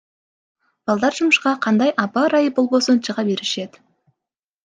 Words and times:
Балдар 0.91 1.17
жумушка 1.17 1.53
кандай 1.65 1.91
аба 2.05 2.23
ырайы 2.29 2.49
болбосун 2.59 2.97
чыга 3.09 3.27
беришет. 3.31 3.81